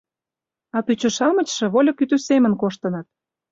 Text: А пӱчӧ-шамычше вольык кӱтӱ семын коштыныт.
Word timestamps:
А 0.77 0.79
пӱчӧ-шамычше 0.85 1.65
вольык 1.73 1.95
кӱтӱ 1.99 2.17
семын 2.27 2.53
коштыныт. 2.61 3.07